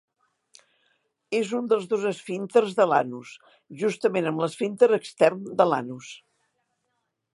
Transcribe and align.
És 1.39 1.51
un 1.57 1.67
dels 1.73 1.85
dos 1.91 2.07
esfínters 2.11 2.73
de 2.79 2.87
l'anus, 2.93 3.35
juntament 3.83 4.31
amb 4.31 4.43
l'esfínter 4.45 4.91
extern 5.01 5.45
de 5.61 5.69
l'anus. 5.75 6.11